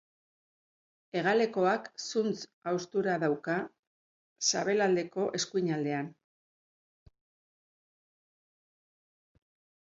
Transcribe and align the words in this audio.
Hegalekoak 1.19 1.89
zuntz-haustura 2.05 3.17
dauka 3.23 3.57
sabelaldeko 4.47 5.27
eskuinaldean. 5.41 6.11